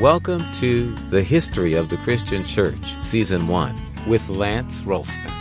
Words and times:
Welcome 0.00 0.44
to 0.56 0.94
The 1.08 1.22
History 1.22 1.72
of 1.72 1.88
the 1.88 1.96
Christian 1.96 2.44
Church, 2.44 2.96
Season 3.02 3.48
1, 3.48 3.74
with 4.06 4.28
Lance 4.28 4.82
Ralston. 4.82 5.32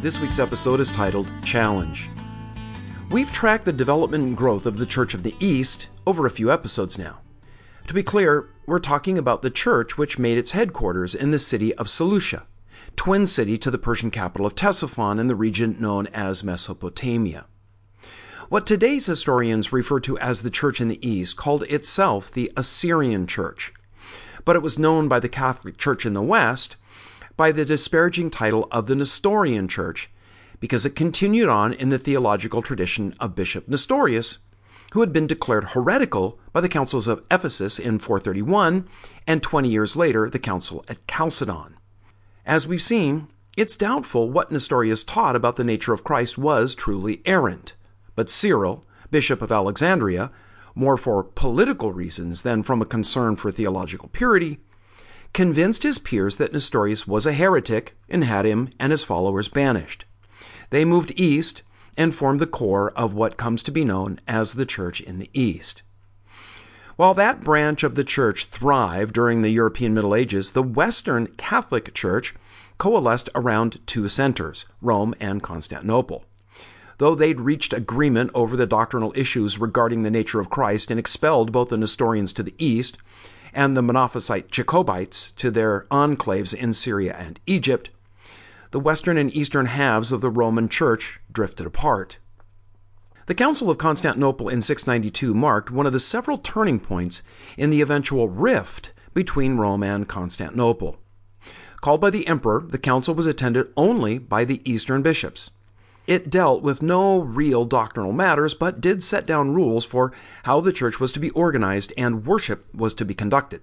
This 0.00 0.18
week's 0.18 0.40
episode 0.40 0.80
is 0.80 0.90
titled 0.90 1.30
Challenge. 1.44 2.10
We've 3.12 3.30
tracked 3.30 3.64
the 3.64 3.72
development 3.72 4.24
and 4.24 4.36
growth 4.36 4.66
of 4.66 4.78
the 4.78 4.86
Church 4.86 5.14
of 5.14 5.22
the 5.22 5.36
East 5.38 5.88
over 6.04 6.26
a 6.26 6.30
few 6.30 6.50
episodes 6.50 6.98
now. 6.98 7.20
To 7.86 7.94
be 7.94 8.02
clear, 8.02 8.48
we're 8.66 8.80
talking 8.80 9.18
about 9.18 9.42
the 9.42 9.50
church 9.50 9.96
which 9.96 10.18
made 10.18 10.36
its 10.36 10.50
headquarters 10.50 11.14
in 11.14 11.30
the 11.30 11.38
city 11.38 11.72
of 11.76 11.88
Seleucia, 11.88 12.42
twin 12.96 13.28
city 13.28 13.56
to 13.56 13.70
the 13.70 13.78
Persian 13.78 14.10
capital 14.10 14.46
of 14.46 14.56
Ctesiphon 14.56 15.20
in 15.20 15.28
the 15.28 15.36
region 15.36 15.76
known 15.78 16.08
as 16.08 16.42
Mesopotamia. 16.42 17.46
What 18.50 18.66
today's 18.66 19.06
historians 19.06 19.72
refer 19.72 20.00
to 20.00 20.18
as 20.18 20.42
the 20.42 20.50
Church 20.50 20.78
in 20.78 20.88
the 20.88 21.06
East 21.06 21.34
called 21.34 21.62
itself 21.62 22.30
the 22.30 22.52
Assyrian 22.58 23.26
Church, 23.26 23.72
but 24.44 24.54
it 24.54 24.60
was 24.62 24.78
known 24.78 25.08
by 25.08 25.18
the 25.18 25.30
Catholic 25.30 25.78
Church 25.78 26.04
in 26.04 26.12
the 26.12 26.22
West 26.22 26.76
by 27.38 27.52
the 27.52 27.64
disparaging 27.64 28.30
title 28.30 28.68
of 28.70 28.86
the 28.86 28.94
Nestorian 28.94 29.66
Church 29.66 30.10
because 30.60 30.84
it 30.84 30.94
continued 30.94 31.48
on 31.48 31.72
in 31.72 31.88
the 31.88 31.98
theological 31.98 32.60
tradition 32.60 33.14
of 33.18 33.34
Bishop 33.34 33.66
Nestorius, 33.66 34.40
who 34.92 35.00
had 35.00 35.12
been 35.12 35.26
declared 35.26 35.68
heretical 35.68 36.38
by 36.52 36.60
the 36.60 36.68
councils 36.68 37.08
of 37.08 37.24
Ephesus 37.30 37.78
in 37.78 37.98
431 37.98 38.86
and 39.26 39.42
20 39.42 39.70
years 39.70 39.96
later 39.96 40.28
the 40.28 40.38
council 40.38 40.84
at 40.90 41.06
Chalcedon. 41.08 41.76
As 42.44 42.68
we've 42.68 42.82
seen, 42.82 43.28
it's 43.56 43.74
doubtful 43.74 44.30
what 44.30 44.52
Nestorius 44.52 45.02
taught 45.02 45.34
about 45.34 45.56
the 45.56 45.64
nature 45.64 45.94
of 45.94 46.04
Christ 46.04 46.36
was 46.36 46.74
truly 46.74 47.22
errant. 47.24 47.74
But 48.14 48.30
Cyril, 48.30 48.84
Bishop 49.10 49.42
of 49.42 49.52
Alexandria, 49.52 50.30
more 50.74 50.96
for 50.96 51.22
political 51.22 51.92
reasons 51.92 52.42
than 52.42 52.62
from 52.62 52.82
a 52.82 52.86
concern 52.86 53.36
for 53.36 53.52
theological 53.52 54.08
purity, 54.12 54.58
convinced 55.32 55.82
his 55.82 55.98
peers 55.98 56.36
that 56.36 56.52
Nestorius 56.52 57.06
was 57.06 57.26
a 57.26 57.32
heretic 57.32 57.96
and 58.08 58.24
had 58.24 58.44
him 58.44 58.70
and 58.78 58.92
his 58.92 59.04
followers 59.04 59.48
banished. 59.48 60.04
They 60.70 60.84
moved 60.84 61.12
east 61.16 61.62
and 61.96 62.14
formed 62.14 62.40
the 62.40 62.46
core 62.46 62.90
of 62.92 63.14
what 63.14 63.36
comes 63.36 63.62
to 63.64 63.70
be 63.70 63.84
known 63.84 64.18
as 64.26 64.54
the 64.54 64.66
Church 64.66 65.00
in 65.00 65.18
the 65.18 65.30
East. 65.32 65.82
While 66.96 67.14
that 67.14 67.40
branch 67.40 67.82
of 67.82 67.96
the 67.96 68.04
Church 68.04 68.46
thrived 68.46 69.14
during 69.14 69.42
the 69.42 69.50
European 69.50 69.94
Middle 69.94 70.14
Ages, 70.14 70.52
the 70.52 70.62
Western 70.62 71.26
Catholic 71.28 71.92
Church 71.94 72.34
coalesced 72.78 73.28
around 73.34 73.84
two 73.86 74.08
centers, 74.08 74.66
Rome 74.80 75.14
and 75.20 75.42
Constantinople. 75.42 76.24
Though 76.98 77.14
they'd 77.14 77.40
reached 77.40 77.72
agreement 77.72 78.30
over 78.34 78.56
the 78.56 78.66
doctrinal 78.66 79.12
issues 79.16 79.58
regarding 79.58 80.02
the 80.02 80.10
nature 80.10 80.40
of 80.40 80.50
Christ 80.50 80.90
and 80.90 81.00
expelled 81.00 81.52
both 81.52 81.68
the 81.70 81.76
Nestorians 81.76 82.32
to 82.34 82.42
the 82.42 82.54
east 82.58 82.98
and 83.52 83.76
the 83.76 83.82
Monophysite 83.82 84.50
Jacobites 84.50 85.30
to 85.32 85.50
their 85.50 85.86
enclaves 85.90 86.54
in 86.54 86.72
Syria 86.72 87.16
and 87.18 87.40
Egypt, 87.46 87.90
the 88.72 88.80
western 88.80 89.16
and 89.16 89.34
eastern 89.34 89.66
halves 89.66 90.12
of 90.12 90.20
the 90.20 90.30
Roman 90.30 90.68
Church 90.68 91.20
drifted 91.32 91.66
apart. 91.66 92.18
The 93.26 93.34
Council 93.34 93.70
of 93.70 93.78
Constantinople 93.78 94.48
in 94.48 94.60
692 94.60 95.32
marked 95.32 95.70
one 95.70 95.86
of 95.86 95.92
the 95.92 96.00
several 96.00 96.36
turning 96.36 96.78
points 96.78 97.22
in 97.56 97.70
the 97.70 97.80
eventual 97.80 98.28
rift 98.28 98.92
between 99.14 99.56
Rome 99.56 99.82
and 99.82 100.06
Constantinople. 100.06 100.98
Called 101.80 102.00
by 102.00 102.10
the 102.10 102.26
emperor, 102.26 102.64
the 102.66 102.78
council 102.78 103.14
was 103.14 103.26
attended 103.26 103.72
only 103.76 104.18
by 104.18 104.44
the 104.44 104.60
eastern 104.70 105.02
bishops. 105.02 105.50
It 106.06 106.28
dealt 106.28 106.62
with 106.62 106.82
no 106.82 107.18
real 107.20 107.64
doctrinal 107.64 108.12
matters, 108.12 108.52
but 108.52 108.80
did 108.80 109.02
set 109.02 109.26
down 109.26 109.54
rules 109.54 109.84
for 109.84 110.12
how 110.42 110.60
the 110.60 110.72
church 110.72 111.00
was 111.00 111.12
to 111.12 111.18
be 111.18 111.30
organized 111.30 111.92
and 111.96 112.26
worship 112.26 112.66
was 112.74 112.92
to 112.94 113.04
be 113.04 113.14
conducted. 113.14 113.62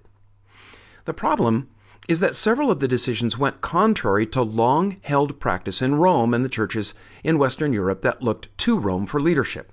The 1.04 1.14
problem 1.14 1.68
is 2.08 2.18
that 2.20 2.34
several 2.34 2.70
of 2.70 2.80
the 2.80 2.88
decisions 2.88 3.38
went 3.38 3.60
contrary 3.60 4.26
to 4.26 4.42
long 4.42 4.98
held 5.02 5.38
practice 5.38 5.80
in 5.80 5.94
Rome 5.94 6.34
and 6.34 6.44
the 6.44 6.48
churches 6.48 6.94
in 7.22 7.38
Western 7.38 7.72
Europe 7.72 8.02
that 8.02 8.22
looked 8.22 8.56
to 8.58 8.76
Rome 8.76 9.06
for 9.06 9.20
leadership. 9.20 9.72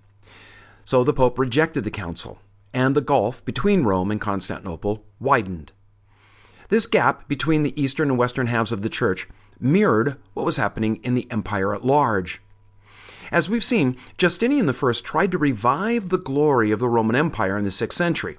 So 0.85 1.03
the 1.03 1.13
Pope 1.13 1.39
rejected 1.39 1.83
the 1.83 1.91
council, 1.91 2.39
and 2.71 2.95
the 2.95 3.01
gulf 3.01 3.43
between 3.45 3.83
Rome 3.83 4.11
and 4.11 4.21
Constantinople 4.21 5.03
widened. 5.19 5.71
This 6.69 6.85
gap 6.85 7.27
between 7.27 7.63
the 7.63 7.79
eastern 7.79 8.09
and 8.11 8.17
western 8.17 8.45
halves 8.45 8.71
of 8.71 8.83
the 8.83 8.89
church 8.89 9.27
mirrored 9.59 10.17
what 10.35 10.45
was 10.45 10.57
happening 10.57 10.97
in 10.97 11.15
the 11.15 11.29
empire 11.31 11.73
at 11.73 11.83
large. 11.83 12.41
As 13.31 13.49
we've 13.49 13.63
seen, 13.63 13.95
Justinian 14.17 14.69
I 14.69 14.91
tried 14.93 15.31
to 15.31 15.37
revive 15.37 16.09
the 16.09 16.17
glory 16.17 16.71
of 16.71 16.79
the 16.79 16.89
Roman 16.89 17.15
Empire 17.15 17.57
in 17.57 17.63
the 17.63 17.69
6th 17.69 17.93
century, 17.93 18.37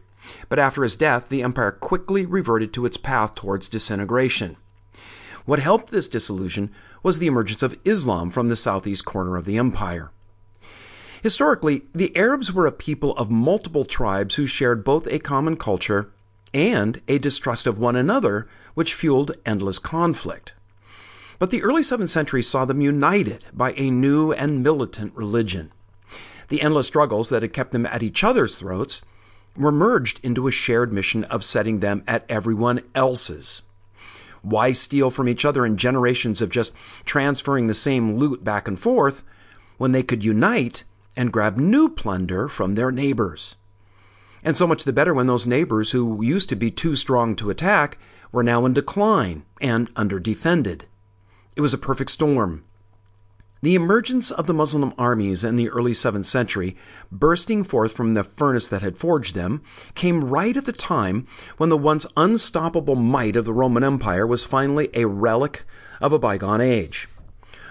but 0.49 0.59
after 0.59 0.83
his 0.83 0.97
death, 0.97 1.28
the 1.28 1.43
empire 1.43 1.71
quickly 1.71 2.27
reverted 2.27 2.73
to 2.75 2.87
its 2.87 2.97
path 2.97 3.34
towards 3.34 3.69
disintegration. 3.69 4.56
What 5.47 5.61
helped 5.61 5.91
this 5.91 6.09
dissolution 6.09 6.71
was 7.03 7.19
the 7.19 7.27
emergence 7.27 7.62
of 7.62 7.78
Islam 7.84 8.31
from 8.31 8.49
the 8.49 8.56
southeast 8.56 9.05
corner 9.05 9.37
of 9.37 9.45
the 9.45 9.56
empire. 9.56 10.11
Historically, 11.22 11.83
the 11.95 12.17
Arabs 12.17 12.53
were 12.53 12.67
a 12.67 12.72
people 12.72 13.12
of 13.17 13.31
multiple 13.31 13.84
tribes 13.84 14.34
who 14.34 14.47
shared 14.47 14.84
both 14.84 15.07
a 15.07 15.19
common 15.19 15.57
culture 15.57 16.11
and 16.53 17.01
a 17.09 17.19
distrust 17.19 17.67
of 17.67 17.78
one 17.78 17.95
another, 17.95 18.49
which 18.75 18.95
fueled 18.95 19.37
endless 19.47 19.78
conflict. 19.78 20.55
But 21.41 21.49
the 21.49 21.62
early 21.62 21.81
7th 21.81 22.11
century 22.11 22.43
saw 22.43 22.67
them 22.67 22.83
united 22.83 23.47
by 23.51 23.73
a 23.73 23.91
new 23.91 24.31
and 24.31 24.62
militant 24.62 25.17
religion. 25.17 25.73
The 26.49 26.61
endless 26.61 26.87
struggles 26.87 27.31
that 27.31 27.41
had 27.41 27.55
kept 27.55 27.73
them 27.73 27.87
at 27.87 28.03
each 28.03 28.23
other's 28.23 28.59
throats 28.59 29.01
were 29.56 29.73
merged 29.73 30.21
into 30.23 30.47
a 30.47 30.53
shared 30.53 30.93
mission 30.93 31.25
of 31.25 31.43
setting 31.43 31.81
them 31.81 32.05
at 32.06 32.27
everyone 32.28 32.83
else's. 32.95 33.62
Why 34.43 34.73
steal 34.73 35.11
from 35.11 35.31
each 35.31 35.47
other 35.47 35.65
in 35.65 35.78
generations 35.78 36.43
of 36.43 36.51
just 36.51 36.75
transferring 37.06 37.69
the 37.69 37.75
same 37.75 38.17
loot 38.17 38.45
back 38.45 38.69
and 38.69 38.78
forth 38.78 39.25
when 39.78 39.93
they 39.93 40.03
could 40.03 40.22
unite 40.22 40.84
and 41.17 41.33
grab 41.33 41.57
new 41.57 41.89
plunder 41.89 42.49
from 42.49 42.75
their 42.75 42.93
neighbors? 42.93 43.57
And 44.45 44.59
so 44.59 44.67
much 44.67 44.84
the 44.84 44.93
better 44.93 45.15
when 45.15 45.27
those 45.27 45.47
neighbors 45.47 45.93
who 45.93 46.22
used 46.22 46.51
to 46.51 46.57
be 46.57 46.71
too 46.71 46.95
strong 46.97 47.34
to 47.37 47.49
attack 47.49 47.97
were 48.31 48.43
now 48.43 48.67
in 48.67 48.75
decline 48.75 49.45
and 49.59 49.89
underdefended. 49.95 50.83
It 51.56 51.61
was 51.61 51.75
a 51.75 51.78
perfect 51.78 52.11
storm. 52.11 52.65
The 53.62 53.75
emergence 53.75 54.31
of 54.31 54.47
the 54.47 54.55
Muslim 54.55 54.94
armies 54.97 55.44
in 55.44 55.56
the 55.56 55.69
early 55.69 55.93
7th 55.93 56.25
century, 56.25 56.77
bursting 57.12 57.65
forth 57.65 57.93
from 57.93 58.15
the 58.15 58.25
furnace 58.25 58.69
that 58.69 58.81
had 58.81 58.97
forged 58.97 59.34
them, 59.34 59.60
came 59.94 60.25
right 60.25 60.56
at 60.56 60.65
the 60.65 60.72
time 60.72 61.27
when 61.59 61.69
the 61.69 61.77
once 61.77 62.06
unstoppable 62.16 62.94
might 62.94 63.37
of 63.37 63.44
the 63.44 63.53
Roman 63.53 63.84
Empire 63.84 64.27
was 64.27 64.44
finally 64.44 64.89
a 64.94 65.05
relic 65.05 65.65
of 66.00 66.12
a 66.12 66.19
bygone 66.19 66.62
age. 66.62 67.06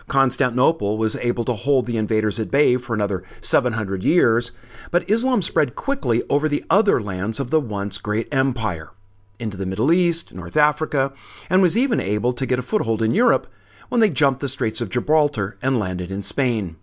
Constantinople 0.07 0.97
was 0.97 1.15
able 1.15 1.45
to 1.45 1.53
hold 1.53 1.85
the 1.85 1.97
invaders 1.97 2.39
at 2.39 2.51
bay 2.51 2.77
for 2.77 2.93
another 2.93 3.23
700 3.41 4.03
years, 4.03 4.51
but 4.91 5.09
Islam 5.09 5.41
spread 5.41 5.75
quickly 5.75 6.21
over 6.29 6.47
the 6.47 6.63
other 6.69 7.01
lands 7.01 7.39
of 7.39 7.49
the 7.49 7.61
once 7.61 7.97
great 7.97 8.27
empire, 8.31 8.91
into 9.39 9.57
the 9.57 9.65
Middle 9.65 9.91
East, 9.91 10.33
North 10.33 10.57
Africa, 10.57 11.13
and 11.49 11.61
was 11.61 11.77
even 11.77 11.99
able 11.99 12.33
to 12.33 12.45
get 12.45 12.59
a 12.59 12.63
foothold 12.63 13.01
in 13.01 13.15
Europe 13.15 13.47
when 13.89 14.01
they 14.01 14.09
jumped 14.09 14.39
the 14.39 14.47
Straits 14.47 14.81
of 14.81 14.89
Gibraltar 14.89 15.57
and 15.61 15.79
landed 15.79 16.11
in 16.11 16.23
Spain. 16.23 16.77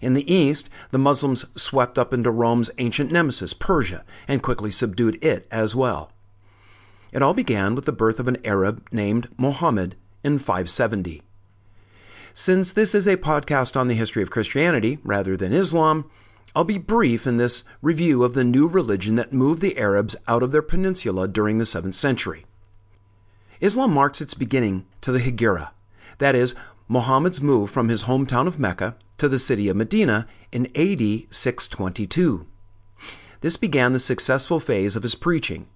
In 0.00 0.14
the 0.14 0.32
east, 0.32 0.68
the 0.90 0.98
Muslims 0.98 1.46
swept 1.60 1.98
up 1.98 2.12
into 2.12 2.30
Rome's 2.30 2.70
ancient 2.78 3.10
nemesis, 3.10 3.52
Persia, 3.52 4.04
and 4.28 4.42
quickly 4.42 4.70
subdued 4.70 5.22
it 5.24 5.46
as 5.50 5.74
well. 5.74 6.12
It 7.12 7.22
all 7.22 7.34
began 7.34 7.74
with 7.74 7.84
the 7.84 7.92
birth 7.92 8.20
of 8.20 8.28
an 8.28 8.38
Arab 8.44 8.86
named 8.92 9.28
Muhammad 9.36 9.96
in 10.22 10.38
570. 10.38 11.22
Since 12.34 12.74
this 12.74 12.94
is 12.94 13.06
a 13.06 13.16
podcast 13.16 13.76
on 13.76 13.88
the 13.88 13.94
history 13.94 14.22
of 14.22 14.30
Christianity 14.30 14.98
rather 15.02 15.36
than 15.36 15.52
Islam, 15.54 16.10
I'll 16.54 16.64
be 16.64 16.78
brief 16.78 17.26
in 17.26 17.36
this 17.36 17.64
review 17.80 18.22
of 18.24 18.34
the 18.34 18.44
new 18.44 18.66
religion 18.66 19.16
that 19.16 19.32
moved 19.32 19.62
the 19.62 19.78
Arabs 19.78 20.16
out 20.28 20.42
of 20.42 20.52
their 20.52 20.62
peninsula 20.62 21.28
during 21.28 21.58
the 21.58 21.64
7th 21.64 21.94
century. 21.94 22.44
Islam 23.60 23.92
marks 23.92 24.20
its 24.20 24.34
beginning 24.34 24.84
to 25.00 25.12
the 25.12 25.18
Hijra, 25.18 25.70
that 26.18 26.34
is, 26.34 26.54
Muhammad's 26.88 27.40
move 27.40 27.70
from 27.70 27.88
his 27.88 28.04
hometown 28.04 28.46
of 28.46 28.60
Mecca 28.60 28.96
to 29.18 29.28
the 29.28 29.38
city 29.38 29.68
of 29.68 29.76
Medina 29.76 30.28
in 30.52 30.66
AD 30.76 31.26
622. 31.34 32.46
This 33.40 33.56
began 33.56 33.92
the 33.92 33.98
successful 33.98 34.60
phase 34.60 34.94
of 34.94 35.02
his 35.02 35.14
preaching. 35.14 35.66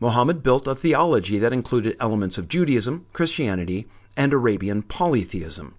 Muhammad 0.00 0.42
built 0.42 0.66
a 0.66 0.74
theology 0.74 1.38
that 1.38 1.52
included 1.52 1.96
elements 2.00 2.36
of 2.36 2.48
Judaism, 2.48 3.06
Christianity, 3.12 3.86
and 4.16 4.32
Arabian 4.32 4.82
polytheism. 4.82 5.76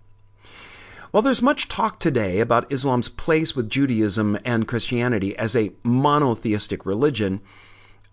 While 1.12 1.24
there's 1.24 1.42
much 1.42 1.68
talk 1.68 2.00
today 2.00 2.40
about 2.40 2.72
Islam's 2.72 3.10
place 3.10 3.56
with 3.56 3.70
Judaism 3.70 4.38
and 4.44 4.68
Christianity 4.68 5.38
as 5.38 5.56
a 5.56 5.72
monotheistic 5.84 6.86
religion, 6.86 7.42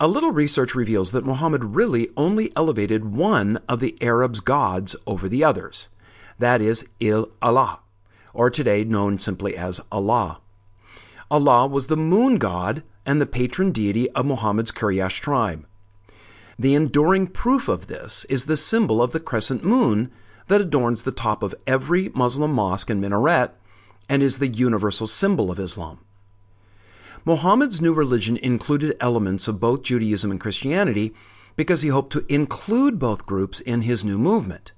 a 0.01 0.09
little 0.09 0.33
research 0.33 0.75
reveals 0.75 1.13
that 1.13 1.25
Muhammad 1.25 1.77
really 1.77 2.09
only 2.17 2.53
elevated 2.57 3.15
one 3.15 3.59
of 3.69 3.81
the 3.81 3.97
Arabs' 4.03 4.41
gods 4.41 4.97
over 5.07 5.29
the 5.29 5.45
others 5.45 5.89
that 6.39 6.61
is 6.61 6.89
Il 7.01 7.29
Allah, 7.41 7.81
or 8.33 8.51
today 8.51 8.85
known 8.85 9.19
simply 9.19 9.57
as 9.57 9.81
Allah. 9.91 10.41
Allah 11.31 11.67
was 11.67 11.87
the 11.87 11.97
moon 11.97 12.39
god 12.39 12.83
and 13.07 13.21
the 13.21 13.27
patron 13.27 13.73
deity 13.73 14.11
of 14.11 14.27
Muhammad's 14.27 14.73
Quraysh 14.73 15.21
tribe. 15.21 15.67
The 16.59 16.75
enduring 16.75 17.29
proof 17.29 17.69
of 17.69 17.87
this 17.87 18.25
is 18.27 18.47
the 18.47 18.57
symbol 18.57 19.03
of 19.03 19.13
the 19.13 19.21
crescent 19.21 19.65
moon 19.65 20.11
that 20.47 20.61
adorns 20.61 21.03
the 21.03 21.13
top 21.13 21.43
of 21.43 21.55
every 21.67 22.11
Muslim 22.15 22.53
mosque 22.53 22.91
and 22.91 23.01
minaret 23.01 23.51
and 24.09 24.23
is 24.23 24.39
the 24.39 24.49
universal 24.49 25.07
symbol 25.07 25.51
of 25.51 25.59
Islam. 25.59 25.99
Muhammad's 27.25 27.81
new 27.81 27.95
religion 27.95 28.37
included 28.37 28.97
elements 29.01 29.49
of 29.49 29.59
both 29.59 29.83
Judaism 29.83 30.31
and 30.31 30.41
Christianity 30.41 31.15
because 31.57 31.83
he 31.83 31.89
hoped 31.89 32.13
to 32.13 32.27
include 32.29 32.99
both 32.99 33.25
groups 33.25 33.61
in 33.61 33.83
his 33.83 34.05
new 34.05 34.19
movement. 34.19 34.73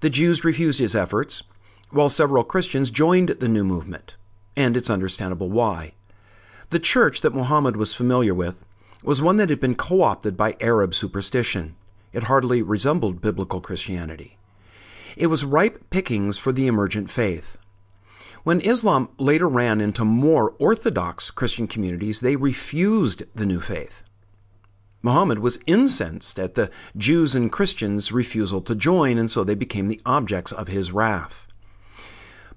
The 0.00 0.10
Jews 0.10 0.44
refused 0.44 0.80
his 0.80 0.96
efforts, 0.96 1.42
while 1.90 2.08
several 2.08 2.42
Christians 2.42 2.90
joined 2.90 3.28
the 3.28 3.48
new 3.48 3.64
movement, 3.64 4.16
and 4.56 4.76
it's 4.76 4.88
understandable 4.88 5.50
why. 5.50 5.92
The 6.70 6.78
church 6.78 7.20
that 7.20 7.34
Muhammad 7.34 7.76
was 7.76 7.94
familiar 7.94 8.34
with 8.34 8.64
was 9.02 9.20
one 9.20 9.36
that 9.36 9.50
had 9.50 9.60
been 9.60 9.74
co 9.74 10.02
opted 10.02 10.36
by 10.36 10.56
Arab 10.60 10.94
superstition. 10.94 11.76
It 12.12 12.24
hardly 12.24 12.62
resembled 12.62 13.20
biblical 13.20 13.60
Christianity. 13.60 14.38
It 15.16 15.26
was 15.26 15.44
ripe 15.44 15.90
pickings 15.90 16.38
for 16.38 16.52
the 16.52 16.66
emergent 16.66 17.10
faith. 17.10 17.58
When 18.42 18.60
Islam 18.62 19.10
later 19.18 19.48
ran 19.48 19.82
into 19.82 20.04
more 20.04 20.54
orthodox 20.58 21.30
Christian 21.30 21.66
communities, 21.66 22.20
they 22.20 22.36
refused 22.36 23.24
the 23.34 23.44
new 23.44 23.60
faith. 23.60 24.02
Muhammad 25.02 25.38
was 25.38 25.60
incensed 25.66 26.38
at 26.38 26.54
the 26.54 26.70
Jews 26.96 27.34
and 27.34 27.50
Christians' 27.50 28.12
refusal 28.12 28.60
to 28.62 28.74
join, 28.74 29.16
and 29.16 29.30
so 29.30 29.44
they 29.44 29.54
became 29.54 29.88
the 29.88 30.00
objects 30.04 30.52
of 30.52 30.68
his 30.68 30.92
wrath. 30.92 31.46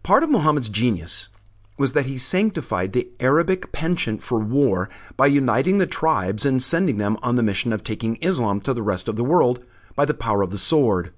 Part 0.04 0.24
of 0.24 0.30
Muhammad's 0.30 0.69
genius 0.69 1.30
was 1.78 1.94
that 1.94 2.06
he 2.06 2.18
sanctified 2.18 2.94
the 2.94 3.10
Arabic 3.19 3.72
penchant 3.72 4.22
for 4.22 4.40
war 4.40 4.90
by 5.16 5.28
uniting 5.28 5.78
the 5.78 5.88
tribes 5.88 6.45
and 6.45 6.62
sending 6.62 6.98
them 6.98 7.18
on 7.24 7.36
the 7.36 7.44
mission 7.44 7.74
of 7.74 7.84
taking 7.84 8.18
Islam 8.18 8.60
to 8.62 8.74
the 8.74 8.84
rest 8.84 9.07
of 9.07 9.16
the 9.16 9.24
world 9.24 9.63
by 9.96 10.06
the 10.06 10.13
power 10.13 10.42
of 10.42 10.51
the 10.51 10.57
sword. 10.57 11.13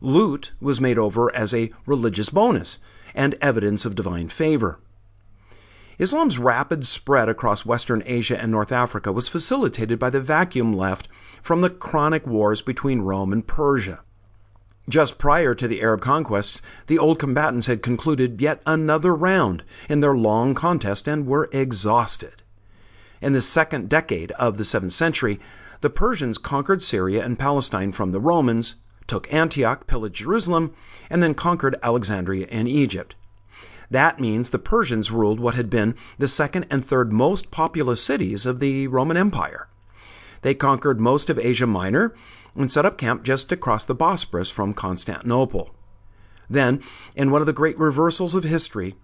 Loot 0.00 0.52
was 0.60 0.80
made 0.80 0.98
over 0.98 1.34
as 1.34 1.52
a 1.52 1.70
religious 1.86 2.30
bonus 2.30 2.78
and 3.14 3.34
evidence 3.40 3.84
of 3.84 3.94
divine 3.94 4.28
favor. 4.28 4.78
Islam's 5.98 6.38
rapid 6.38 6.84
spread 6.84 7.28
across 7.28 7.64
Western 7.64 8.02
Asia 8.04 8.40
and 8.40 8.50
North 8.50 8.72
Africa 8.72 9.12
was 9.12 9.28
facilitated 9.28 9.98
by 9.98 10.10
the 10.10 10.20
vacuum 10.20 10.76
left 10.76 11.08
from 11.40 11.60
the 11.60 11.70
chronic 11.70 12.26
wars 12.26 12.62
between 12.62 13.02
Rome 13.02 13.32
and 13.32 13.46
Persia. 13.46 14.00
Just 14.88 15.18
prior 15.18 15.54
to 15.54 15.66
the 15.66 15.80
Arab 15.80 16.00
conquests, 16.00 16.60
the 16.88 16.98
old 16.98 17.18
combatants 17.18 17.68
had 17.68 17.82
concluded 17.82 18.40
yet 18.42 18.60
another 18.66 19.14
round 19.14 19.62
in 19.88 20.00
their 20.00 20.16
long 20.16 20.54
contest 20.54 21.08
and 21.08 21.26
were 21.26 21.48
exhausted. 21.52 22.42
In 23.22 23.32
the 23.32 23.40
second 23.40 23.88
decade 23.88 24.32
of 24.32 24.58
the 24.58 24.64
7th 24.64 24.92
century, 24.92 25.40
the 25.80 25.90
Persians 25.90 26.38
conquered 26.38 26.82
Syria 26.82 27.24
and 27.24 27.38
Palestine 27.38 27.92
from 27.92 28.12
the 28.12 28.20
Romans, 28.20 28.76
took 29.06 29.32
Antioch, 29.32 29.86
pillaged 29.86 30.16
Jerusalem, 30.16 30.74
and 31.08 31.22
then 31.22 31.34
conquered 31.34 31.76
Alexandria 31.82 32.46
and 32.50 32.68
Egypt. 32.68 33.14
That 33.94 34.18
means 34.18 34.50
the 34.50 34.58
Persians 34.58 35.12
ruled 35.12 35.38
what 35.38 35.54
had 35.54 35.70
been 35.70 35.94
the 36.18 36.26
second 36.26 36.66
and 36.68 36.84
third 36.84 37.12
most 37.12 37.52
populous 37.52 38.02
cities 38.02 38.44
of 38.44 38.58
the 38.58 38.88
Roman 38.88 39.16
Empire. 39.16 39.68
They 40.42 40.52
conquered 40.52 40.98
most 40.98 41.30
of 41.30 41.38
Asia 41.38 41.68
Minor 41.68 42.12
and 42.56 42.72
set 42.72 42.84
up 42.84 42.98
camp 42.98 43.22
just 43.22 43.52
across 43.52 43.86
the 43.86 43.94
Bosporus 43.94 44.50
from 44.50 44.74
Constantinople. 44.74 45.76
Then, 46.50 46.82
in 47.14 47.30
one 47.30 47.40
of 47.40 47.46
the 47.46 47.52
great 47.52 47.78
reversals 47.78 48.34
of 48.34 48.42
history, 48.42 48.96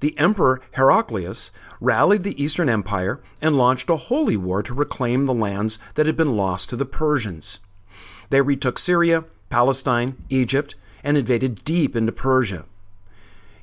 the 0.00 0.18
Emperor 0.18 0.60
Heraclius 0.72 1.52
rallied 1.80 2.24
the 2.24 2.42
Eastern 2.42 2.68
Empire 2.68 3.20
and 3.40 3.56
launched 3.56 3.90
a 3.90 3.96
holy 3.96 4.36
war 4.36 4.60
to 4.64 4.74
reclaim 4.74 5.26
the 5.26 5.34
lands 5.34 5.78
that 5.94 6.06
had 6.06 6.16
been 6.16 6.36
lost 6.36 6.68
to 6.70 6.74
the 6.74 6.84
Persians. 6.84 7.60
They 8.30 8.40
retook 8.40 8.80
Syria, 8.80 9.22
Palestine, 9.50 10.16
Egypt, 10.30 10.74
and 11.04 11.16
invaded 11.16 11.62
deep 11.62 11.94
into 11.94 12.10
Persia. 12.10 12.64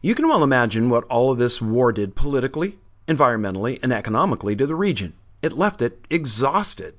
You 0.01 0.15
can 0.15 0.29
well 0.29 0.43
imagine 0.43 0.89
what 0.89 1.03
all 1.05 1.31
of 1.31 1.39
this 1.39 1.61
war 1.61 1.91
did 1.91 2.15
politically, 2.15 2.77
environmentally, 3.07 3.79
and 3.83 3.91
economically 3.91 4.55
to 4.55 4.65
the 4.65 4.75
region. 4.75 5.13
It 5.41 5.53
left 5.53 5.81
it 5.81 6.05
exhausted. 6.09 6.95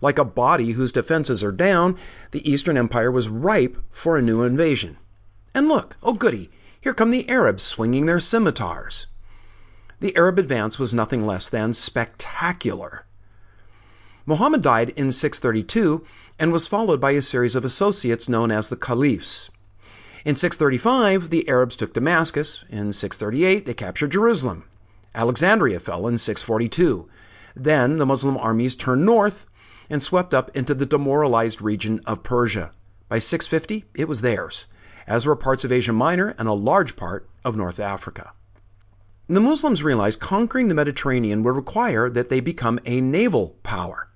Like 0.00 0.18
a 0.18 0.24
body 0.24 0.72
whose 0.72 0.92
defenses 0.92 1.44
are 1.44 1.52
down, 1.52 1.96
the 2.32 2.48
Eastern 2.48 2.76
Empire 2.76 3.10
was 3.10 3.28
ripe 3.28 3.78
for 3.90 4.16
a 4.16 4.22
new 4.22 4.42
invasion. 4.42 4.96
And 5.54 5.68
look, 5.68 5.96
oh 6.02 6.14
goody, 6.14 6.50
here 6.80 6.94
come 6.94 7.10
the 7.10 7.28
Arabs 7.28 7.62
swinging 7.62 8.06
their 8.06 8.20
scimitars. 8.20 9.06
The 10.00 10.16
Arab 10.16 10.38
advance 10.38 10.78
was 10.78 10.94
nothing 10.94 11.26
less 11.26 11.48
than 11.48 11.72
spectacular. 11.72 13.04
Muhammad 14.26 14.62
died 14.62 14.90
in 14.90 15.10
632 15.10 16.04
and 16.38 16.52
was 16.52 16.66
followed 16.66 17.00
by 17.00 17.12
a 17.12 17.22
series 17.22 17.56
of 17.56 17.64
associates 17.64 18.28
known 18.28 18.50
as 18.52 18.68
the 18.68 18.76
Caliphs. 18.76 19.50
In 20.24 20.34
635, 20.34 21.30
the 21.30 21.48
Arabs 21.48 21.76
took 21.76 21.94
Damascus. 21.94 22.64
In 22.68 22.92
638, 22.92 23.64
they 23.64 23.74
captured 23.74 24.12
Jerusalem. 24.12 24.64
Alexandria 25.14 25.80
fell 25.80 26.06
in 26.06 26.18
642. 26.18 27.08
Then 27.54 27.98
the 27.98 28.06
Muslim 28.06 28.36
armies 28.36 28.76
turned 28.76 29.04
north 29.04 29.46
and 29.90 30.02
swept 30.02 30.34
up 30.34 30.54
into 30.56 30.74
the 30.74 30.86
demoralized 30.86 31.62
region 31.62 32.00
of 32.06 32.22
Persia. 32.22 32.72
By 33.08 33.18
650, 33.18 33.84
it 33.94 34.06
was 34.06 34.20
theirs, 34.20 34.66
as 35.06 35.24
were 35.24 35.36
parts 35.36 35.64
of 35.64 35.72
Asia 35.72 35.92
Minor 35.92 36.34
and 36.38 36.46
a 36.46 36.52
large 36.52 36.94
part 36.94 37.28
of 37.44 37.56
North 37.56 37.80
Africa. 37.80 38.32
The 39.28 39.40
Muslims 39.40 39.82
realized 39.82 40.20
conquering 40.20 40.68
the 40.68 40.74
Mediterranean 40.74 41.42
would 41.42 41.54
require 41.54 42.08
that 42.10 42.28
they 42.28 42.40
become 42.40 42.78
a 42.84 43.00
naval 43.00 43.56
power. 43.62 44.08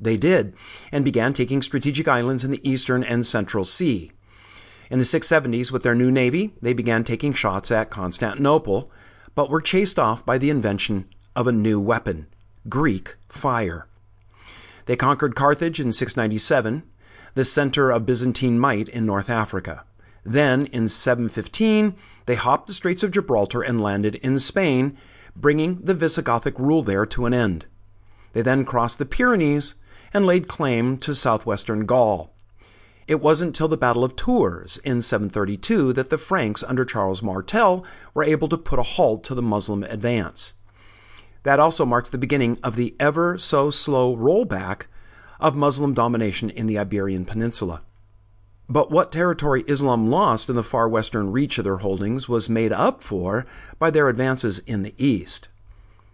They 0.00 0.16
did, 0.16 0.54
and 0.90 1.04
began 1.04 1.32
taking 1.32 1.60
strategic 1.60 2.08
islands 2.08 2.44
in 2.44 2.50
the 2.50 2.68
eastern 2.68 3.04
and 3.04 3.26
central 3.26 3.64
sea. 3.64 4.12
In 4.90 4.98
the 4.98 5.04
670s, 5.04 5.70
with 5.70 5.84
their 5.84 5.94
new 5.94 6.10
navy, 6.10 6.52
they 6.60 6.72
began 6.72 7.04
taking 7.04 7.32
shots 7.32 7.70
at 7.70 7.90
Constantinople, 7.90 8.90
but 9.36 9.48
were 9.48 9.60
chased 9.60 10.00
off 10.00 10.26
by 10.26 10.36
the 10.36 10.50
invention 10.50 11.08
of 11.36 11.46
a 11.46 11.52
new 11.52 11.78
weapon 11.78 12.26
Greek 12.68 13.16
fire. 13.28 13.86
They 14.86 14.96
conquered 14.96 15.36
Carthage 15.36 15.78
in 15.78 15.92
697, 15.92 16.82
the 17.34 17.44
center 17.44 17.90
of 17.90 18.04
Byzantine 18.04 18.58
might 18.58 18.88
in 18.88 19.06
North 19.06 19.30
Africa. 19.30 19.84
Then, 20.24 20.66
in 20.66 20.88
715, 20.88 21.94
they 22.26 22.34
hopped 22.34 22.66
the 22.66 22.72
Straits 22.72 23.04
of 23.04 23.12
Gibraltar 23.12 23.62
and 23.62 23.80
landed 23.80 24.16
in 24.16 24.40
Spain, 24.40 24.98
bringing 25.36 25.80
the 25.82 25.94
Visigothic 25.94 26.58
rule 26.58 26.82
there 26.82 27.06
to 27.06 27.26
an 27.26 27.32
end. 27.32 27.66
They 28.32 28.42
then 28.42 28.64
crossed 28.64 28.98
the 28.98 29.06
Pyrenees 29.06 29.76
and 30.12 30.26
laid 30.26 30.48
claim 30.48 30.96
to 30.98 31.14
southwestern 31.14 31.86
Gaul. 31.86 32.34
It 33.10 33.20
wasn't 33.20 33.56
till 33.56 33.66
the 33.66 33.76
Battle 33.76 34.04
of 34.04 34.14
Tours 34.14 34.78
in 34.84 35.02
732 35.02 35.92
that 35.94 36.10
the 36.10 36.16
Franks 36.16 36.62
under 36.62 36.84
Charles 36.84 37.24
Martel 37.24 37.84
were 38.14 38.22
able 38.22 38.46
to 38.46 38.56
put 38.56 38.78
a 38.78 38.84
halt 38.84 39.24
to 39.24 39.34
the 39.34 39.42
Muslim 39.42 39.82
advance. 39.82 40.52
That 41.42 41.58
also 41.58 41.84
marks 41.84 42.08
the 42.08 42.18
beginning 42.18 42.60
of 42.62 42.76
the 42.76 42.94
ever 43.00 43.36
so 43.36 43.68
slow 43.68 44.16
rollback 44.16 44.82
of 45.40 45.56
Muslim 45.56 45.92
domination 45.92 46.50
in 46.50 46.68
the 46.68 46.78
Iberian 46.78 47.24
Peninsula. 47.24 47.82
But 48.68 48.92
what 48.92 49.10
territory 49.10 49.64
Islam 49.66 50.08
lost 50.08 50.48
in 50.48 50.54
the 50.54 50.62
far 50.62 50.88
western 50.88 51.32
reach 51.32 51.58
of 51.58 51.64
their 51.64 51.78
holdings 51.78 52.28
was 52.28 52.48
made 52.48 52.70
up 52.70 53.02
for 53.02 53.44
by 53.80 53.90
their 53.90 54.08
advances 54.08 54.60
in 54.60 54.84
the 54.84 54.94
east. 54.98 55.48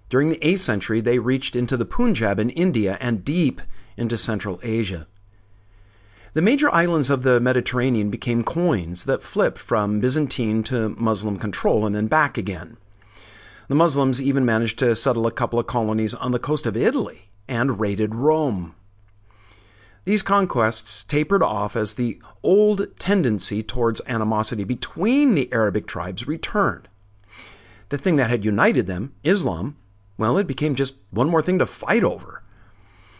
During 0.09 0.31
the 0.31 0.39
8th 0.39 0.61
century, 0.61 1.03
they 1.03 1.19
reached 1.19 1.57
into 1.57 1.77
the 1.77 1.85
Punjab 1.85 2.39
in 2.39 2.49
India 2.49 2.97
and 3.03 3.23
deep 3.23 3.61
into 3.99 4.17
Central 4.17 4.59
Asia. 4.63 5.07
The 6.37 6.43
major 6.43 6.71
islands 6.71 7.09
of 7.09 7.23
the 7.23 7.41
Mediterranean 7.41 8.11
became 8.11 8.45
coins 8.45 9.07
that 9.07 9.23
flipped 9.23 9.59
from 9.59 10.01
Byzantine 10.01 10.63
to 10.65 10.91
Muslim 10.91 11.39
control 11.39 11.87
and 11.87 11.95
then 11.95 12.09
back 12.09 12.37
again. 12.37 12.77
The 13.69 13.75
Muslims 13.75 14.21
even 14.21 14.45
managed 14.45 14.79
to 14.81 14.95
settle 14.95 15.27
a 15.27 15.33
couple 15.33 15.59
of 15.59 15.67
colonies 15.67 16.13
on 16.13 16.33
the 16.33 16.39
coast 16.39 16.67
of 16.67 16.77
Italy 16.77 17.31
and 17.49 17.81
raided 17.81 18.15
Rome. 18.15 18.75
These 20.05 20.21
conquests 20.21 21.05
tapered 21.05 21.43
off 21.43 21.75
as 21.75 21.95
the 21.95 22.21
old 22.43 22.87
tendency 22.99 23.63
towards 23.63 24.03
animosity 24.07 24.65
between 24.65 25.37
the 25.37 25.51
Arabic 25.55 25.87
tribes 25.87 26.29
returned. 26.29 26.87
The 27.89 27.97
thing 27.97 28.17
that 28.17 28.29
had 28.29 28.45
united 28.45 28.87
them, 28.87 29.15
Islam, 29.25 29.79
well, 30.19 30.37
it 30.37 30.47
became 30.47 30.75
just 30.75 30.97
one 31.09 31.31
more 31.31 31.41
thing 31.41 31.59
to 31.61 31.65
fight 31.65 32.05
over. 32.05 32.43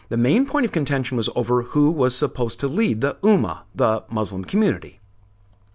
The 0.09 0.17
main 0.17 0.45
point 0.45 0.65
of 0.65 0.71
contention 0.71 1.17
was 1.17 1.29
over 1.35 1.63
who 1.63 1.91
was 1.91 2.15
supposed 2.15 2.59
to 2.61 2.67
lead 2.67 3.01
the 3.01 3.15
Ummah, 3.15 3.63
the 3.75 4.03
Muslim 4.09 4.45
community. 4.45 5.01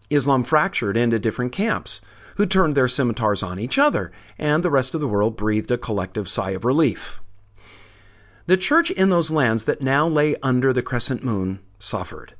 Islam 0.08 0.42
fractured 0.42 0.96
into 0.96 1.18
different 1.18 1.52
camps, 1.52 2.00
who 2.36 2.46
turned 2.46 2.74
their 2.74 2.88
scimitars 2.88 3.42
on 3.42 3.58
each 3.58 3.78
other, 3.78 4.10
and 4.38 4.62
the 4.62 4.70
rest 4.70 4.94
of 4.94 5.00
the 5.00 5.08
world 5.08 5.36
breathed 5.36 5.70
a 5.70 5.76
collective 5.76 6.28
sigh 6.28 6.50
of 6.50 6.64
relief. 6.64 7.20
The 8.46 8.56
church 8.56 8.90
in 8.90 9.10
those 9.10 9.30
lands 9.30 9.66
that 9.66 9.82
now 9.82 10.08
lay 10.08 10.36
under 10.42 10.72
the 10.72 10.82
crescent 10.82 11.22
moon 11.22 11.60
suffered. 11.78 12.34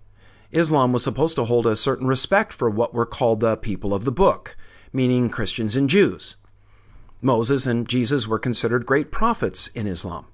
Islam 0.51 0.93
was 0.93 1.05
supposed 1.05 1.37
to 1.37 1.45
hold 1.45 1.67
a 1.67 1.77
certain 1.77 2.07
respect 2.07 2.53
for 2.53 2.69
what 2.69 2.95
were 2.95 3.07
called 3.07 3.41
the 3.41 3.57
people 3.57 3.95
of 3.95 4.05
the 4.05 4.13
book, 4.13 4.57
meaning 4.93 5.31
Christians 5.31 5.77
and 5.77 5.89
Jews. 5.89 6.37
Moses 7.21 7.67
and 7.67 7.89
Jesus 7.89 8.27
were 8.27 8.39
considered 8.39 8.85
great 8.85 9.13
prophets 9.13 9.69
in 9.69 9.87
Islam. 9.87 10.27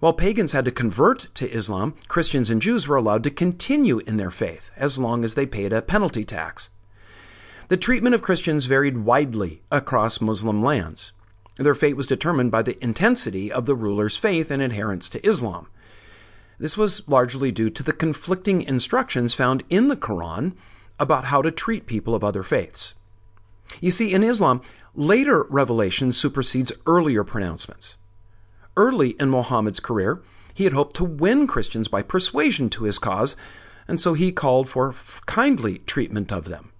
While 0.00 0.12
pagans 0.12 0.52
had 0.52 0.64
to 0.64 0.70
convert 0.70 1.34
to 1.34 1.50
Islam, 1.50 1.94
Christians 2.06 2.50
and 2.50 2.62
Jews 2.62 2.86
were 2.86 2.96
allowed 2.96 3.24
to 3.24 3.30
continue 3.30 3.98
in 4.00 4.16
their 4.16 4.30
faith 4.30 4.70
as 4.76 4.98
long 4.98 5.24
as 5.24 5.34
they 5.34 5.46
paid 5.46 5.72
a 5.72 5.82
penalty 5.82 6.24
tax. 6.24 6.70
The 7.68 7.76
treatment 7.76 8.14
of 8.14 8.22
Christians 8.22 8.66
varied 8.66 8.98
widely 8.98 9.62
across 9.72 10.20
Muslim 10.20 10.62
lands. 10.62 11.12
Their 11.56 11.74
fate 11.74 11.96
was 11.96 12.06
determined 12.06 12.52
by 12.52 12.62
the 12.62 12.82
intensity 12.82 13.50
of 13.50 13.66
the 13.66 13.74
ruler's 13.74 14.16
faith 14.16 14.50
and 14.52 14.62
adherence 14.62 15.08
to 15.10 15.26
Islam. 15.26 15.66
This 16.58 16.76
was 16.76 17.06
largely 17.08 17.50
due 17.50 17.68
to 17.70 17.82
the 17.82 17.92
conflicting 17.92 18.62
instructions 18.62 19.34
found 19.34 19.64
in 19.68 19.88
the 19.88 19.96
Quran 19.96 20.54
about 21.00 21.26
how 21.26 21.42
to 21.42 21.50
treat 21.50 21.86
people 21.86 22.14
of 22.14 22.22
other 22.22 22.44
faiths. 22.44 22.94
You 23.80 23.90
see, 23.90 24.14
in 24.14 24.22
Islam, 24.22 24.62
later 24.94 25.44
revelation 25.48 26.12
supersedes 26.12 26.72
earlier 26.86 27.24
pronouncements. 27.24 27.96
Early 28.78 29.16
in 29.18 29.28
Muhammad's 29.28 29.80
career, 29.80 30.22
he 30.54 30.62
had 30.62 30.72
hoped 30.72 30.94
to 30.96 31.04
win 31.04 31.48
Christians 31.48 31.88
by 31.88 32.00
persuasion 32.00 32.70
to 32.70 32.84
his 32.84 33.00
cause, 33.00 33.36
and 33.88 34.00
so 34.00 34.14
he 34.14 34.30
called 34.30 34.68
for 34.68 34.94
kindly 35.26 35.78
treatment 35.78 36.32
of 36.32 36.44
them. 36.44 36.70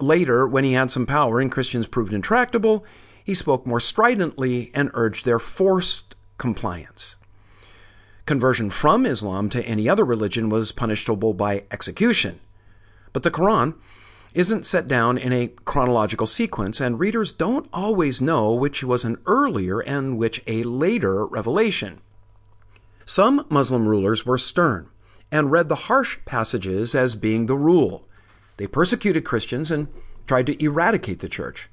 Later, 0.00 0.48
when 0.48 0.64
he 0.64 0.72
had 0.72 0.90
some 0.90 1.04
power 1.04 1.38
and 1.38 1.52
Christians 1.52 1.86
proved 1.86 2.14
intractable, 2.14 2.82
he 3.22 3.34
spoke 3.34 3.66
more 3.66 3.78
stridently 3.78 4.70
and 4.72 4.90
urged 4.94 5.26
their 5.26 5.38
forced 5.38 6.16
compliance. 6.38 7.16
Conversion 8.24 8.70
from 8.70 9.04
Islam 9.04 9.50
to 9.50 9.62
any 9.66 9.86
other 9.86 10.06
religion 10.06 10.48
was 10.48 10.72
punishable 10.72 11.34
by 11.34 11.64
execution. 11.70 12.40
But 13.12 13.22
the 13.22 13.30
Quran 13.30 13.74
isn't 14.34 14.66
set 14.66 14.86
down 14.86 15.18
in 15.18 15.32
a 15.32 15.48
chronological 15.64 16.26
sequence, 16.26 16.80
and 16.80 17.00
readers 17.00 17.32
don't 17.32 17.68
always 17.72 18.20
know 18.20 18.52
which 18.52 18.84
was 18.84 19.04
an 19.04 19.18
earlier 19.26 19.80
and 19.80 20.18
which 20.18 20.42
a 20.46 20.62
later 20.62 21.26
revelation. 21.26 22.00
Some 23.04 23.46
Muslim 23.48 23.88
rulers 23.88 24.26
were 24.26 24.38
stern 24.38 24.88
and 25.30 25.50
read 25.50 25.68
the 25.68 25.86
harsh 25.86 26.18
passages 26.24 26.94
as 26.94 27.14
being 27.14 27.46
the 27.46 27.56
rule. 27.56 28.06
They 28.56 28.66
persecuted 28.66 29.24
Christians 29.24 29.70
and 29.70 29.88
tried 30.26 30.46
to 30.46 30.62
eradicate 30.62 31.20
the 31.20 31.28
church. 31.28 31.68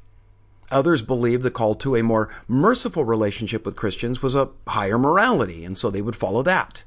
Others 0.72 1.04
believed 1.04 1.44
the 1.44 1.52
call 1.52 1.76
to 1.76 1.96
a 1.96 2.04
more 2.04 2.34
merciful 2.48 3.06
relationship 3.06 3.66
with 3.66 3.76
Christians 3.76 4.22
was 4.22 4.36
a 4.36 4.50
higher 4.68 4.98
morality, 4.98 5.64
and 5.64 5.78
so 5.78 5.92
they 5.92 6.02
would 6.02 6.16
follow 6.16 6.42
that. 6.44 6.84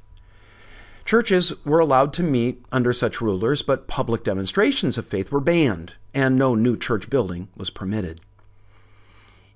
Churches 1.08 1.54
were 1.64 1.78
allowed 1.78 2.12
to 2.12 2.22
meet 2.22 2.62
under 2.70 2.92
such 2.92 3.22
rulers, 3.22 3.62
but 3.62 3.86
public 3.86 4.22
demonstrations 4.22 4.98
of 4.98 5.06
faith 5.06 5.32
were 5.32 5.40
banned, 5.40 5.94
and 6.12 6.36
no 6.36 6.54
new 6.54 6.76
church 6.76 7.08
building 7.08 7.48
was 7.56 7.70
permitted. 7.70 8.20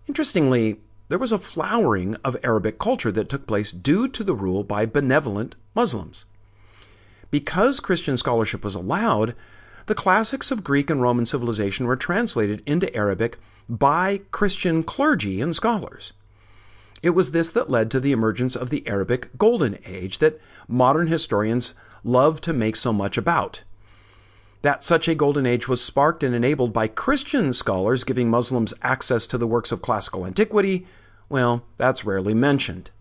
Interestingly, 0.09 0.81
there 1.09 1.19
was 1.19 1.31
a 1.31 1.37
flowering 1.37 2.17
of 2.25 2.39
Arabic 2.43 2.79
culture 2.79 3.13
that 3.13 3.29
took 3.29 3.47
place 3.47 3.71
due 3.71 4.09
to 4.09 4.25
the 4.25 4.35
rule 4.35 4.65
by 4.65 4.87
benevolent 4.87 5.55
Muslims. 5.75 6.25
Because 7.31 7.81
Christian 7.81 8.17
scholarship 8.17 8.65
was 8.65 8.75
allowed, 8.75 9.35
the 9.85 9.95
classics 9.95 10.51
of 10.51 10.65
Greek 10.65 10.89
and 10.89 11.03
Roman 11.03 11.27
civilization 11.27 11.85
were 11.85 11.97
translated 11.97 12.63
into 12.65 12.97
Arabic 12.97 13.39
by 13.69 14.23
Christian 14.31 14.83
clergy 14.83 15.43
and 15.43 15.55
scholars. 15.55 16.15
It 17.03 17.11
was 17.11 17.33
this 17.33 17.51
that 17.51 17.69
led 17.69 17.91
to 17.91 18.01
the 18.01 18.13
emergence 18.13 18.55
of 18.55 18.71
the 18.71 18.87
Arabic 18.87 19.37
Golden 19.37 19.77
Age 19.85 20.19
that 20.19 20.41
modern 20.69 21.09
historians 21.09 21.75
love 22.05 22.41
to 22.43 22.53
make 22.53 22.77
so 22.77 22.93
much 22.93 23.19
about. 23.19 23.65
That 24.63 24.85
such 24.85 25.09
a 25.09 25.17
golden 25.17 25.45
age 25.45 25.67
was 25.67 25.85
sparked 25.85 26.23
and 26.23 26.33
enabled 26.33 26.73
by 26.73 26.87
Christian 26.87 27.53
scholars 27.53 28.05
giving 28.05 28.31
Muslims 28.31 28.73
access 28.83 29.27
to 29.27 29.37
the 29.39 29.49
works 29.49 29.73
of 29.73 29.83
classical 29.83 30.25
antiquity, 30.25 30.87
well, 31.29 31.65
that's 31.77 32.05
rarely 32.05 32.35
mentioned. 32.35 32.93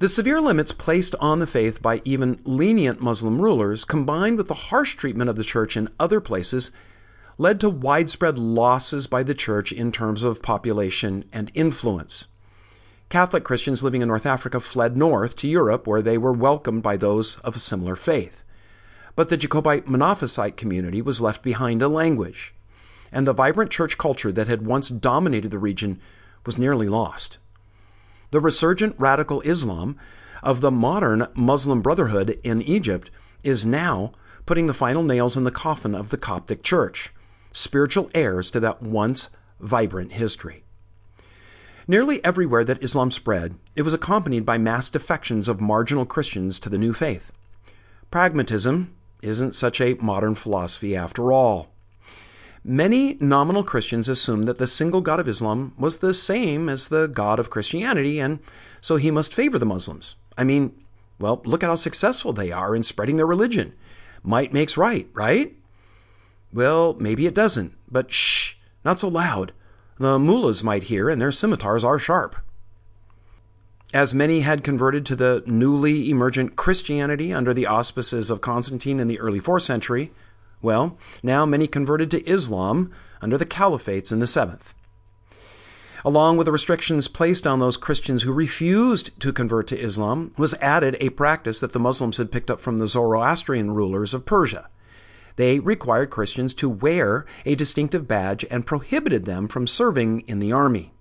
The 0.00 0.08
severe 0.08 0.40
limits 0.40 0.70
placed 0.70 1.14
on 1.18 1.38
the 1.38 1.46
faith 1.46 1.80
by 1.80 2.02
even 2.04 2.40
lenient 2.44 3.00
Muslim 3.00 3.40
rulers, 3.40 3.86
combined 3.86 4.36
with 4.36 4.48
the 4.48 4.54
harsh 4.54 4.94
treatment 4.94 5.30
of 5.30 5.36
the 5.36 5.44
church 5.44 5.76
in 5.76 5.88
other 5.98 6.20
places, 6.20 6.70
led 7.38 7.58
to 7.60 7.70
widespread 7.70 8.38
losses 8.38 9.06
by 9.06 9.22
the 9.22 9.34
church 9.34 9.72
in 9.72 9.90
terms 9.90 10.22
of 10.22 10.42
population 10.42 11.24
and 11.32 11.50
influence. 11.54 12.26
Catholic 13.08 13.42
Christians 13.42 13.82
living 13.82 14.02
in 14.02 14.08
North 14.08 14.26
Africa 14.26 14.60
fled 14.60 14.94
north 14.94 15.34
to 15.36 15.48
Europe, 15.48 15.86
where 15.86 16.02
they 16.02 16.18
were 16.18 16.32
welcomed 16.32 16.82
by 16.82 16.96
those 16.96 17.38
of 17.38 17.56
a 17.56 17.58
similar 17.58 17.96
faith. 17.96 18.44
But 19.16 19.30
the 19.30 19.38
Jacobite 19.38 19.86
Monophysite 19.86 20.56
community 20.56 21.00
was 21.00 21.20
left 21.20 21.42
behind 21.42 21.80
a 21.80 21.88
language, 21.88 22.54
and 23.10 23.26
the 23.26 23.32
vibrant 23.32 23.70
church 23.70 23.96
culture 23.96 24.30
that 24.32 24.46
had 24.46 24.66
once 24.66 24.90
dominated 24.90 25.50
the 25.50 25.58
region 25.58 26.00
was 26.44 26.58
nearly 26.58 26.86
lost. 26.86 27.38
The 28.30 28.40
resurgent 28.40 28.94
radical 28.98 29.40
Islam 29.40 29.96
of 30.42 30.60
the 30.60 30.70
modern 30.70 31.28
Muslim 31.34 31.80
Brotherhood 31.80 32.38
in 32.44 32.60
Egypt 32.60 33.10
is 33.42 33.64
now 33.64 34.12
putting 34.44 34.66
the 34.66 34.74
final 34.74 35.02
nails 35.02 35.34
in 35.34 35.44
the 35.44 35.50
coffin 35.50 35.94
of 35.94 36.10
the 36.10 36.18
Coptic 36.18 36.62
Church 36.62 37.10
spiritual 37.52 38.10
heirs 38.14 38.50
to 38.50 38.60
that 38.60 38.82
once 38.82 39.30
vibrant 39.60 40.12
history. 40.12 40.62
Nearly 41.90 42.22
everywhere 42.22 42.64
that 42.64 42.82
Islam 42.82 43.10
spread, 43.10 43.54
it 43.74 43.80
was 43.80 43.94
accompanied 43.94 44.44
by 44.44 44.58
mass 44.58 44.90
defections 44.90 45.48
of 45.48 45.58
marginal 45.58 46.04
Christians 46.04 46.58
to 46.58 46.68
the 46.68 46.76
new 46.76 46.92
faith. 46.92 47.32
Pragmatism 48.10 48.94
isn't 49.22 49.54
such 49.54 49.80
a 49.80 49.94
modern 49.94 50.34
philosophy 50.34 50.94
after 50.94 51.32
all. 51.32 51.70
Many 52.62 53.16
nominal 53.20 53.64
Christians 53.64 54.06
assumed 54.06 54.44
that 54.44 54.58
the 54.58 54.66
single 54.66 55.00
God 55.00 55.18
of 55.18 55.28
Islam 55.28 55.72
was 55.78 55.98
the 55.98 56.12
same 56.12 56.68
as 56.68 56.90
the 56.90 57.06
God 57.06 57.38
of 57.38 57.48
Christianity, 57.48 58.20
and 58.20 58.40
so 58.82 58.96
he 58.96 59.10
must 59.10 59.32
favor 59.32 59.58
the 59.58 59.64
Muslims. 59.64 60.14
I 60.36 60.44
mean, 60.44 60.74
well, 61.18 61.40
look 61.46 61.62
at 61.62 61.70
how 61.70 61.76
successful 61.76 62.34
they 62.34 62.52
are 62.52 62.76
in 62.76 62.82
spreading 62.82 63.16
their 63.16 63.26
religion. 63.26 63.72
Might 64.22 64.52
makes 64.52 64.76
right, 64.76 65.08
right? 65.14 65.56
Well, 66.52 66.96
maybe 67.00 67.26
it 67.26 67.34
doesn't, 67.34 67.72
but 67.90 68.12
shh, 68.12 68.56
not 68.84 69.00
so 69.00 69.08
loud. 69.08 69.52
The 69.98 70.18
mullahs 70.18 70.62
might 70.62 70.84
hear, 70.84 71.10
and 71.10 71.20
their 71.20 71.32
scimitars 71.32 71.84
are 71.84 71.98
sharp. 71.98 72.36
As 73.92 74.14
many 74.14 74.40
had 74.40 74.62
converted 74.62 75.04
to 75.06 75.16
the 75.16 75.42
newly 75.46 76.10
emergent 76.10 76.56
Christianity 76.56 77.32
under 77.32 77.52
the 77.52 77.66
auspices 77.66 78.30
of 78.30 78.40
Constantine 78.40 79.00
in 79.00 79.08
the 79.08 79.18
early 79.18 79.40
4th 79.40 79.62
century, 79.62 80.12
well, 80.60 80.98
now 81.22 81.46
many 81.46 81.66
converted 81.66 82.10
to 82.10 82.28
Islam 82.28 82.92
under 83.22 83.38
the 83.38 83.46
caliphates 83.46 84.12
in 84.12 84.18
the 84.18 84.26
7th. 84.26 84.74
Along 86.04 86.36
with 86.36 86.44
the 86.44 86.52
restrictions 86.52 87.08
placed 87.08 87.46
on 87.46 87.58
those 87.58 87.76
Christians 87.76 88.22
who 88.22 88.32
refused 88.32 89.18
to 89.20 89.32
convert 89.32 89.66
to 89.68 89.80
Islam, 89.80 90.32
was 90.36 90.54
added 90.60 90.96
a 91.00 91.10
practice 91.10 91.58
that 91.60 91.72
the 91.72 91.80
Muslims 91.80 92.18
had 92.18 92.30
picked 92.30 92.50
up 92.50 92.60
from 92.60 92.78
the 92.78 92.86
Zoroastrian 92.86 93.72
rulers 93.72 94.14
of 94.14 94.24
Persia 94.24 94.68
they 95.38 95.60
required 95.60 96.10
Christians 96.10 96.52
to 96.54 96.68
wear 96.68 97.24
a 97.46 97.54
distinctive 97.54 98.08
badge 98.08 98.44
and 98.50 98.66
prohibited 98.66 99.24
them 99.24 99.46
from 99.46 99.68
serving 99.68 100.22
in 100.22 100.40
the 100.40 100.50
army. 100.50 100.92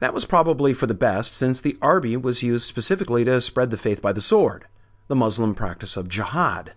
That 0.00 0.14
was 0.14 0.24
probably 0.24 0.72
for 0.72 0.86
the 0.86 0.94
best, 0.94 1.34
since 1.34 1.60
the 1.60 1.76
army 1.82 2.16
was 2.16 2.42
used 2.42 2.66
specifically 2.66 3.26
to 3.26 3.42
spread 3.42 3.70
the 3.70 3.76
faith 3.76 4.00
by 4.00 4.14
the 4.14 4.22
sword, 4.22 4.66
the 5.08 5.14
Muslim 5.14 5.54
practice 5.54 5.94
of 5.94 6.08
jihad. 6.08 6.72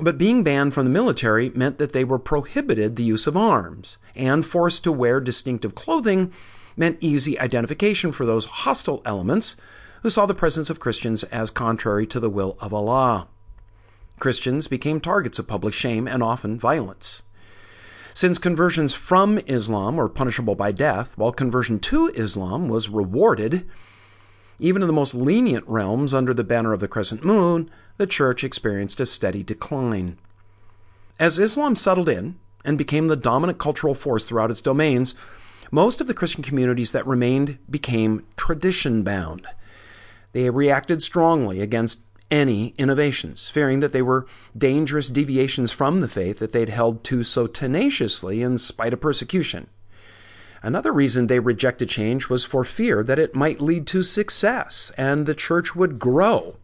But 0.00 0.18
being 0.18 0.42
banned 0.42 0.74
from 0.74 0.84
the 0.84 0.90
military 0.90 1.50
meant 1.50 1.78
that 1.78 1.92
they 1.92 2.02
were 2.02 2.18
prohibited 2.18 2.96
the 2.96 3.04
use 3.04 3.28
of 3.28 3.36
arms, 3.36 3.98
and 4.16 4.44
forced 4.44 4.82
to 4.82 4.90
wear 4.90 5.20
distinctive 5.20 5.76
clothing 5.76 6.32
meant 6.76 6.98
easy 7.00 7.38
identification 7.38 8.10
for 8.10 8.26
those 8.26 8.46
hostile 8.46 9.00
elements 9.04 9.54
who 10.02 10.10
saw 10.10 10.26
the 10.26 10.34
presence 10.34 10.70
of 10.70 10.80
Christians 10.80 11.22
as 11.24 11.52
contrary 11.52 12.04
to 12.08 12.18
the 12.18 12.30
will 12.30 12.56
of 12.58 12.74
Allah. 12.74 13.28
Christians 14.18 14.68
became 14.68 15.00
targets 15.00 15.38
of 15.38 15.48
public 15.48 15.74
shame 15.74 16.08
and 16.08 16.22
often 16.22 16.58
violence. 16.58 17.22
Since 18.14 18.38
conversions 18.38 18.94
from 18.94 19.38
Islam 19.46 19.96
were 19.96 20.08
punishable 20.08 20.54
by 20.54 20.72
death, 20.72 21.16
while 21.18 21.32
conversion 21.32 21.78
to 21.80 22.08
Islam 22.14 22.68
was 22.68 22.88
rewarded, 22.88 23.66
even 24.58 24.80
in 24.80 24.88
the 24.88 24.94
most 24.94 25.14
lenient 25.14 25.68
realms 25.68 26.14
under 26.14 26.32
the 26.32 26.44
banner 26.44 26.72
of 26.72 26.80
the 26.80 26.88
crescent 26.88 27.24
moon, 27.24 27.70
the 27.98 28.06
church 28.06 28.42
experienced 28.42 29.00
a 29.00 29.06
steady 29.06 29.42
decline. 29.42 30.16
As 31.18 31.38
Islam 31.38 31.76
settled 31.76 32.08
in 32.08 32.38
and 32.64 32.78
became 32.78 33.08
the 33.08 33.16
dominant 33.16 33.58
cultural 33.58 33.94
force 33.94 34.26
throughout 34.26 34.50
its 34.50 34.62
domains, 34.62 35.14
most 35.70 36.00
of 36.00 36.06
the 36.06 36.14
Christian 36.14 36.42
communities 36.42 36.92
that 36.92 37.06
remained 37.06 37.58
became 37.68 38.24
tradition 38.36 39.02
bound. 39.02 39.46
They 40.32 40.48
reacted 40.48 41.02
strongly 41.02 41.60
against 41.60 42.00
any 42.30 42.74
innovations, 42.78 43.48
fearing 43.48 43.80
that 43.80 43.92
they 43.92 44.02
were 44.02 44.26
dangerous 44.56 45.08
deviations 45.10 45.72
from 45.72 46.00
the 46.00 46.08
faith 46.08 46.38
that 46.38 46.52
they'd 46.52 46.68
held 46.68 47.04
to 47.04 47.22
so 47.22 47.46
tenaciously 47.46 48.42
in 48.42 48.58
spite 48.58 48.92
of 48.92 49.00
persecution. 49.00 49.68
Another 50.62 50.92
reason 50.92 51.26
they 51.26 51.38
rejected 51.38 51.88
change 51.88 52.28
was 52.28 52.44
for 52.44 52.64
fear 52.64 53.04
that 53.04 53.18
it 53.18 53.34
might 53.34 53.60
lead 53.60 53.86
to 53.88 54.02
success 54.02 54.90
and 54.98 55.26
the 55.26 55.34
church 55.34 55.76
would 55.76 55.98
grow. 55.98 56.56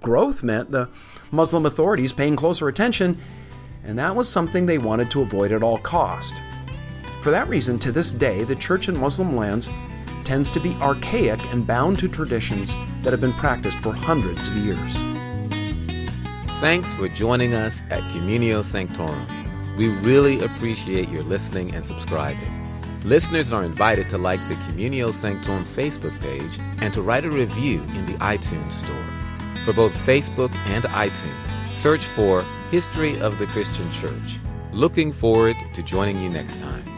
Growth 0.00 0.42
meant 0.42 0.70
the 0.70 0.88
Muslim 1.30 1.66
authorities 1.66 2.12
paying 2.12 2.36
closer 2.36 2.68
attention, 2.68 3.18
and 3.84 3.98
that 3.98 4.14
was 4.14 4.28
something 4.28 4.64
they 4.66 4.78
wanted 4.78 5.10
to 5.10 5.20
avoid 5.20 5.52
at 5.52 5.62
all 5.62 5.78
cost. 5.78 6.34
For 7.20 7.30
that 7.30 7.48
reason, 7.48 7.78
to 7.80 7.92
this 7.92 8.12
day, 8.12 8.44
the 8.44 8.54
church 8.54 8.88
in 8.88 8.98
Muslim 8.98 9.36
lands 9.36 9.70
tends 10.28 10.50
to 10.50 10.60
be 10.60 10.74
archaic 10.74 11.42
and 11.46 11.66
bound 11.66 11.98
to 11.98 12.06
traditions 12.06 12.76
that 13.02 13.14
have 13.14 13.20
been 13.20 13.32
practiced 13.32 13.78
for 13.78 13.94
hundreds 13.94 14.48
of 14.48 14.56
years. 14.58 14.98
Thanks 16.60 16.92
for 16.92 17.08
joining 17.08 17.54
us 17.54 17.80
at 17.88 18.02
Communio 18.12 18.62
Sanctorum. 18.62 19.26
We 19.78 19.88
really 19.88 20.44
appreciate 20.44 21.08
your 21.08 21.22
listening 21.22 21.74
and 21.74 21.82
subscribing. 21.82 22.52
Listeners 23.04 23.54
are 23.54 23.64
invited 23.64 24.10
to 24.10 24.18
like 24.18 24.46
the 24.50 24.56
Communio 24.56 25.14
Sanctorum 25.14 25.64
Facebook 25.64 26.20
page 26.20 26.58
and 26.82 26.92
to 26.92 27.00
write 27.00 27.24
a 27.24 27.30
review 27.30 27.80
in 27.94 28.04
the 28.04 28.18
iTunes 28.18 28.72
Store. 28.72 29.64
For 29.64 29.72
both 29.72 29.94
Facebook 30.04 30.54
and 30.66 30.84
iTunes, 30.84 31.72
search 31.72 32.04
for 32.04 32.42
History 32.70 33.18
of 33.22 33.38
the 33.38 33.46
Christian 33.46 33.90
Church. 33.92 34.38
Looking 34.72 35.10
forward 35.10 35.56
to 35.72 35.82
joining 35.82 36.20
you 36.20 36.28
next 36.28 36.60
time. 36.60 36.97